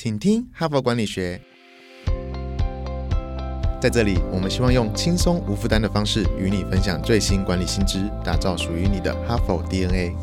[0.00, 1.40] 请听哈佛管理学。
[3.80, 10.14] 在这里，我们希望用轻松无负担的方式与你分享最新管理新知，打造属于你的哈佛 DNA。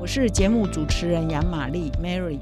[0.00, 2.38] 我是节目主持人杨玛丽 Mary。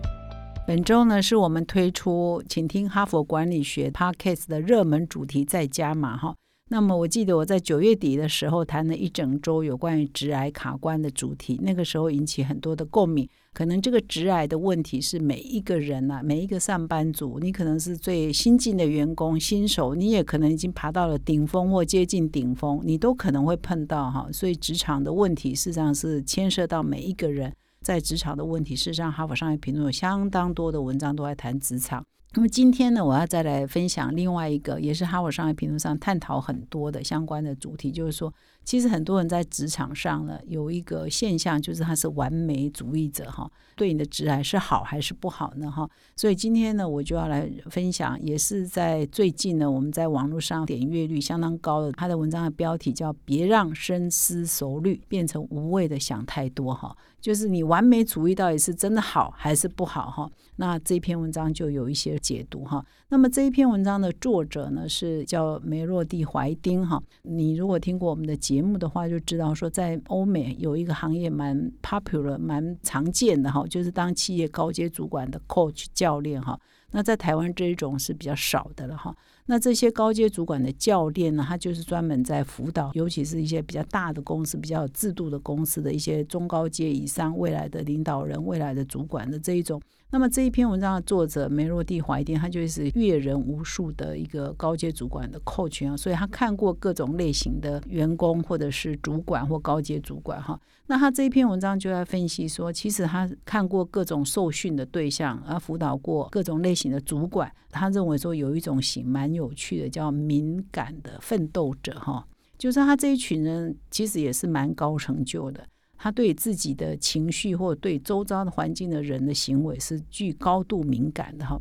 [0.64, 6.36] 本周呢，是我们推出“请听哈佛管理学 ”Podcast 的热门主题，再加码哈。
[6.70, 13.28] 那么我记得我在九月底的时候谈了一整周有关于直癌卡关的主题，那个时候引起很多的共鸣。
[13.52, 24.26] 可能这个直癌的问题是每一个人呐，每一个上班族，你可能是最新进的员工、新手，你也可能已经爬到了顶峰或接近顶峰，你都可能会碰到哈。
[24.32, 28.74] 所以职场的问题事实上是牵涉到每一个人在职场的问题。
[28.74, 32.04] 事实上，哈佛商业评论有相当多的文章都在谈职场。
[32.36, 38.32] 那么今天呢，我要再来分享另外一个，也是哈佛商业评论上探讨很多的相关的主题，就是说，
[38.64, 45.88] 其实很多人在职场上呢，有一个现象，就是他是完美主义者哈，对你的职癌是好还是不好呢哈？
[46.16, 56.96] 所以今天呢，我就要来分享，也是在最近呢，我们在网络上点阅率相当高的，他的文章的标题叫“别让深思熟虑变成无谓的想太多”哈。
[57.20, 60.30] 就是你完美主义到底是真的好还是不好哈？
[60.56, 62.82] 那这篇文章就有一些解读哈。
[63.10, 67.00] 那么这一篇文章的作者呢是叫梅洛蒂怀丁哈。
[67.22, 76.58] 你如果听过我们的节目的话，就知道说在欧美有一个行业蛮 popular 蛮常见的哈，就是当企业高阶主管的 coach 教练哈。
[76.92, 79.14] 那在台湾这一种是比较少的了哈。
[79.46, 89.80] 那这些高阶主管的教练呢，他就是专门在辅导，尤其是一些比较大的公司、比较有制度的公司的一些中高阶以上未来的领导人、未来的主管的这一种。
[90.10, 100.58] 那么这一篇文章的作者梅洛蒂怀丁，他就是阅人无数的一个高阶主管的 coach 啊，所以他看过各种类型的员工或者是主管或高阶主管哈。
[100.86, 112.26] 那他这一篇文章就在分析说，其实他看过各种受训的对象，而辅导过各种类型的主管，他认为说有一种型蛮有趣的，叫敏感的奋斗者哈，
[112.56, 115.66] 就是他这一群人其实也是蛮高成就的。
[115.96, 121.58] 他对自己的情绪或对周遭的环境的人的行为是具高度敏感的哈。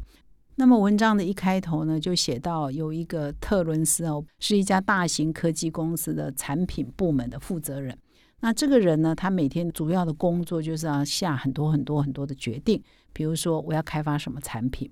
[0.55, 7.97] 那么文章的一开头呢，就写到有一个特伦斯哦，是一家大型科技公司的产品部门的负责人。
[8.41, 12.81] 那这个人呢，他每天主要的工作就是要下很多很多很多的决定，
[13.13, 14.91] 比如说我要开发什么产品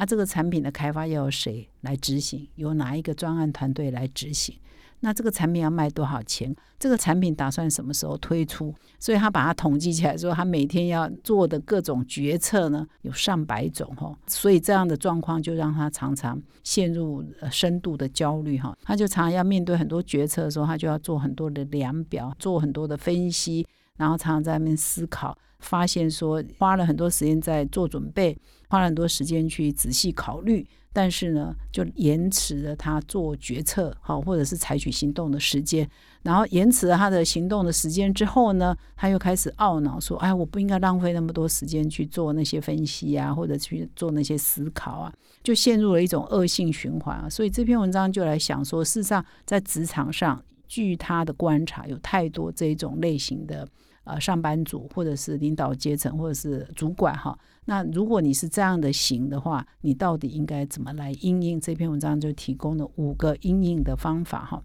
[0.00, 4.56] 啊，这个产品的开发要由谁来执行，由哪一个专案团队来执行。
[5.00, 6.56] 那这个产品要卖多少钱？
[6.78, 8.74] 这个产品打算什么时候推出？
[8.98, 14.18] 所以他把它统计起来，之后他每天要做的各种决策呢，有上百种哈。
[14.26, 18.74] 所以这样的状况就让他常常陷入深度的焦虑哈。
[18.82, 23.66] 他就常常要面对很多决策的时候，他就要做很多的量表，做很多的分析，
[24.00, 28.34] 然后常常在那边思考，发现说花了很多时间在做准备，
[28.66, 30.66] 花了很多时间去仔细考虑。
[30.92, 35.88] 但是呢，就延迟了他做决策，好，或者是采取行动的时间。
[36.22, 45.12] 然后延迟了他的行动的时间之后呢，他又开始懊恼说：“哎，我不应该浪费那么多时间去做那些分析啊，或者去做那些思考啊，
[45.44, 53.68] 就陷入了一种恶性循环啊。”所以这篇文章就来想说，事实上在职场上，据他的观察，有太多这种类型的。
[54.04, 61.60] 呃，上班族或者是领导阶层或者是主管哈，那如果你是这样的型的话，你到底应该怎么来应应？
[61.60, 64.62] 这篇文章就提供了五个应应的方法哈。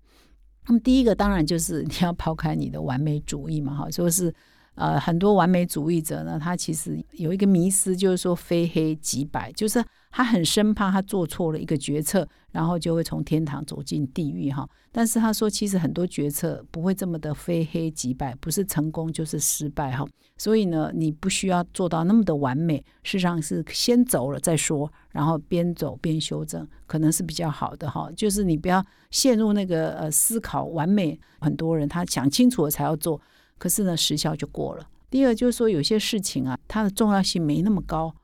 [0.67, 4.33] 那么第一个当然就是你要抛开你的完美主义嘛哈，就是
[4.75, 9.83] 呃很多完美主义者呢，他其实有一个迷思，就是说非黑即白，就是
[10.15, 12.25] 他很生怕他做错了一个决策。
[12.55, 20.07] 然后就会从天堂走进地狱哈，但是他说，其实很多决策不会这么的非黑即白，不是成功就是失败哈。
[20.37, 28.09] 所以呢，你不需要做到那么的完美，事实上是先走了再说，然后边走边修正，可能是比较好的哈。
[28.15, 33.19] 就是你不要陷入那个呃思考完美，很多人他想清楚了才要做，
[33.57, 34.87] 可是呢时效就过了。
[35.09, 38.15] 第二就是说，有些事情啊，它的重要性没那么高，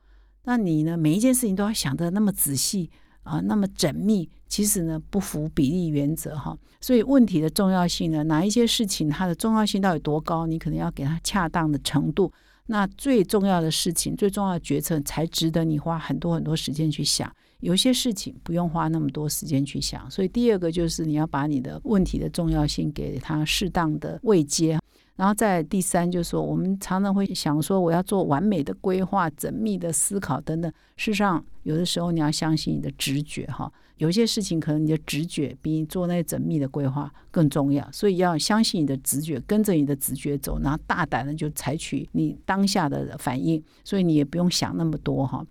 [0.44, 2.90] 那你呢每一件事情都要想得那么仔细。
[3.24, 6.58] 啊，那么缜密，其实呢不符比例原则哈。
[6.80, 12.32] 所以问题的重要性呢，哪一些事情它的重要性到底多高，你可能要给它恰当的程度。
[12.66, 17.32] 那最重要的事情，最重要的决策才值得你花很多很多时间去想。
[17.60, 20.10] 有些事情不用花那么多时间去想。
[20.10, 24.80] 所以第二个就是你要把你的问题的重要性给它适当的位阶。
[25.22, 30.68] 然后再第三就是说，我们常常会想说，我要做完美的规划、缜密的思考等等。
[30.96, 33.72] 事实上，有的时候你要相信你的直觉哈。
[33.98, 43.62] 有些事情可能你的直觉比你做那些缜密的规划更重要，所以要相信你的直觉，跟着你的直觉走，然后大胆的就采取你当下的反应。
[43.84, 45.46] 所以你也不用想那么多哈。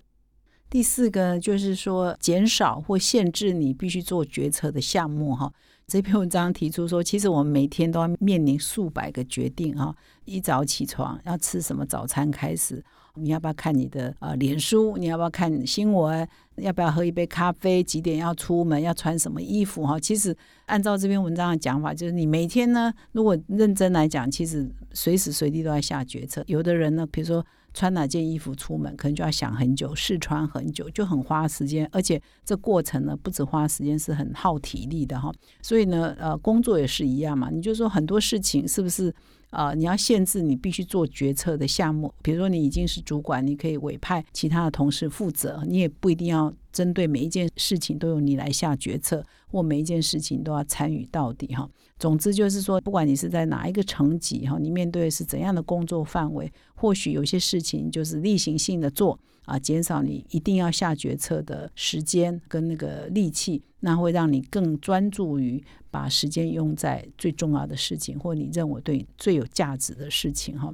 [0.69, 5.53] 第四个就是说，减少或限制你必须做决策的项目哈。
[5.91, 9.93] 这篇文章提出说，其实我们每天都要面临数百个决定哈。
[10.23, 12.81] 一早起床要吃什么早餐开始，
[13.15, 14.95] 你要不要看你的呃脸书？
[14.97, 16.25] 你要不要看新闻？
[16.55, 17.83] 要不要喝一杯咖啡？
[17.83, 18.81] 几点要出门？
[18.81, 19.99] 要穿什么衣服哈？
[19.99, 20.33] 其实
[20.65, 26.41] 按照这篇文章的讲法，就是你每天呢，如果认真来讲，其实随时随地都在下决策。
[26.47, 27.45] 有的人呢，比如说。
[27.73, 35.31] 穿哪件衣服出门，可能就要想很久，试穿很久，就很花时间，而且这过程呢，不止花时间，是很耗体力的哈。
[35.61, 37.49] 所以呢，呃，工作也是一样嘛。
[37.49, 39.13] 你就说很多事情是不是？
[39.51, 51.69] 啊，你要限制你必须做决策的项目，比如说你已经是主管，你可以委派其他的同事负责，你也不一定要针对每一件事情都由你来下决策，或每一件事情都要参与到底哈。
[51.99, 59.19] 总之就是说，不管你是在哪一个层级哈，你面对是怎样的工作范围，或许有些事情就是例行性的做。
[59.45, 70.73] 啊，减少你一定要下决策的时间跟那个力气，那会让你更专注于把时间用在最重要的事情，或你认为对最有价值的事情哈。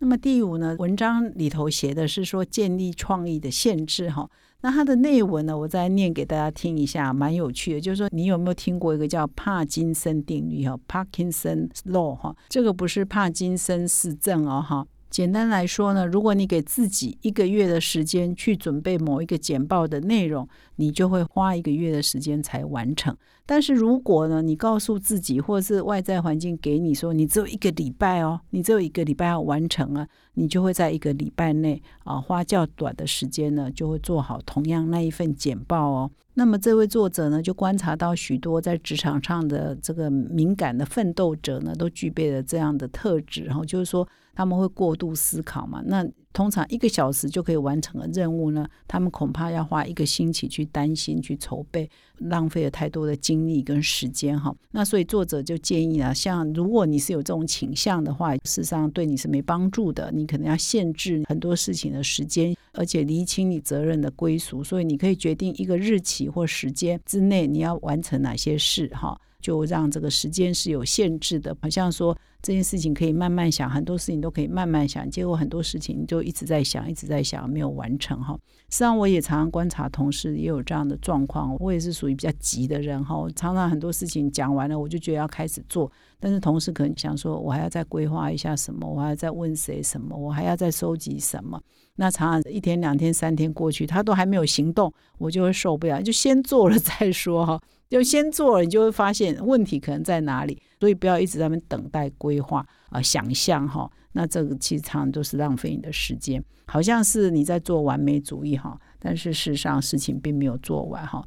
[0.00, 4.30] 那么第五呢，文章里头写的是说建立创意的限制哈。
[4.60, 7.80] 那它的内文呢，我再念给大家听一下，蛮有趣的。
[7.80, 14.86] 就是说，你有没有听过一个叫帕金森定律哈？Parkinson Law 哈，这个不是帕金森氏症哦哈。
[15.10, 23.16] 简单来说呢，如果你给自己一个月的时间去准备某一个简报的内容，你就会花一个月的时间才完成。
[23.50, 36.10] 但是如果呢，你告诉自己，或者是外在环境给你说，你只有一个礼拜哦，你只有一个礼拜要完成啊，你就会在一个礼拜内啊，花较短的时间呢，就会做好同样那一份简报哦。
[36.34, 44.06] 那么这位作者呢，就观察到许多在职场上的这个敏感的奋斗者呢，都具备了这样的特质，然后就是说。
[44.34, 45.82] 他们会过度思考嘛？
[45.84, 48.68] 那通常一个小时就可以完成的任务呢？
[48.86, 51.88] 他们恐怕要花一个星期去担心、去筹备，
[52.18, 54.54] 浪费了太多的精力跟时间哈。
[54.70, 60.12] 那所以作者就建议啊，像如果你是有这种倾向的话，事实上对你是没帮助的。
[60.12, 64.62] 你可能要限制很多事情的时间，而且厘清你责任的归属。
[64.62, 69.18] 所以你可以决定一个日期或时间之内你要完成哪些事哈。
[69.40, 72.16] 就让这个时间是有限制的，好像说
[72.48, 78.32] 这件事情可以慢慢想，很多事情都可以慢慢想，结果很多事情就一直在想，一直在想，没有完成哈。
[78.70, 83.16] 实际上，我也常常观察同事也有这样的状况，我也是属于比较急的人哈。
[83.36, 91.60] 常常很多事情讲完了，我就觉得要开始做，但是同事可能想说，我还要再规划一下什么，我还要再问谁什么，我还要再收集什么。
[91.96, 97.60] 那常常一天、两天、三天过去，他都还没有行动，我就会受不了，就先做了再说哈。
[97.90, 103.90] 就先做了，你就会发现问题可能在哪里，所以不要一直在那边等待规划啊、想象哈。
[104.12, 111.24] 那这个其实常常都是浪费你的时间，好像是你在做完美主义哈，但是事实上事情并没有做完哈。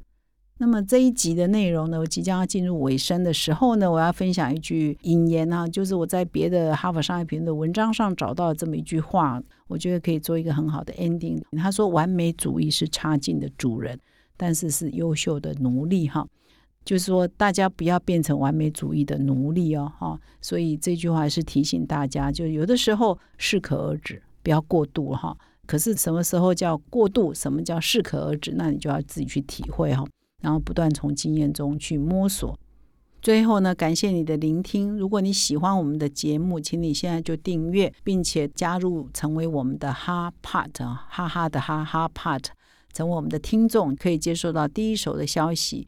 [0.57, 11.41] 那么这一集的内容呢，我即将要进入尾声的时候呢，我要分享一句引言啊，就是我在别的哈佛商业评论文章上找到这么一句话，我觉得可以做一个很好的 ending。
[11.57, 13.99] 他说：“完美主义是差劲的主人，
[14.37, 16.27] 但是是优秀的奴隶。”哈。
[16.83, 20.19] 就是说，大家不要变成完美主义的奴隶哦，哈。
[20.41, 25.37] 所以这句话是提醒大家，就有的时候适可而止，不要过度哈。
[25.67, 30.03] 可是什么时候叫过度，什么叫适可而止，那你就要自己去体会哈。
[30.41, 32.57] 然后不断从经验中去摸索。
[33.21, 34.97] 最后呢，感谢你的聆听。
[34.97, 40.71] 如果你喜欢我们的节目，请你现在就订阅，并且加入成为我们的哈 part，
[41.07, 42.45] 哈哈的哈哈 part，
[42.91, 45.87] 成为我们的听众，可以接受到第一手的消息。